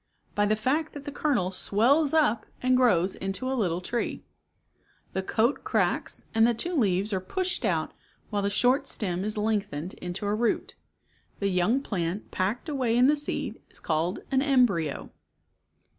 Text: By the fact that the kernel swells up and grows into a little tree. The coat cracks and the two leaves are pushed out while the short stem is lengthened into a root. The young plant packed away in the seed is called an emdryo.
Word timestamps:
By 0.33 0.47
the 0.47 0.55
fact 0.55 0.93
that 0.93 1.05
the 1.05 1.11
kernel 1.11 1.51
swells 1.51 2.11
up 2.11 2.47
and 2.59 2.75
grows 2.75 3.13
into 3.13 3.47
a 3.47 3.53
little 3.53 3.81
tree. 3.81 4.23
The 5.13 5.21
coat 5.21 5.63
cracks 5.63 6.25
and 6.33 6.47
the 6.47 6.55
two 6.55 6.73
leaves 6.75 7.13
are 7.13 7.19
pushed 7.19 7.63
out 7.63 7.93
while 8.31 8.41
the 8.41 8.49
short 8.49 8.87
stem 8.87 9.23
is 9.23 9.37
lengthened 9.37 9.93
into 10.01 10.25
a 10.25 10.33
root. 10.33 10.73
The 11.37 11.49
young 11.49 11.81
plant 11.83 12.31
packed 12.31 12.67
away 12.67 12.97
in 12.97 13.05
the 13.05 13.15
seed 13.15 13.61
is 13.69 13.79
called 13.79 14.21
an 14.31 14.41
emdryo. 14.41 15.11